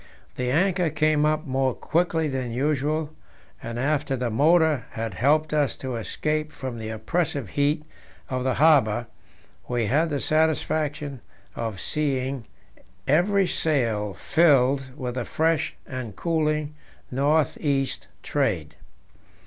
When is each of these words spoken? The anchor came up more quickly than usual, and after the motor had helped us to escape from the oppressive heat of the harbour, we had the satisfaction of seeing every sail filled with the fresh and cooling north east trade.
The 0.33 0.49
anchor 0.49 0.89
came 0.89 1.27
up 1.27 1.45
more 1.45 1.75
quickly 1.75 2.27
than 2.27 2.51
usual, 2.51 3.11
and 3.61 3.77
after 3.77 4.15
the 4.17 4.31
motor 4.31 4.85
had 4.93 5.13
helped 5.13 5.53
us 5.53 5.75
to 5.75 5.95
escape 5.95 6.51
from 6.51 6.79
the 6.79 6.89
oppressive 6.89 7.49
heat 7.49 7.85
of 8.27 8.43
the 8.43 8.55
harbour, 8.55 9.05
we 9.67 9.85
had 9.85 10.09
the 10.09 10.19
satisfaction 10.19 11.21
of 11.55 11.79
seeing 11.79 12.47
every 13.07 13.45
sail 13.45 14.15
filled 14.15 14.87
with 14.97 15.13
the 15.13 15.23
fresh 15.23 15.75
and 15.85 16.15
cooling 16.15 16.73
north 17.11 17.59
east 17.61 18.07
trade. 18.23 18.73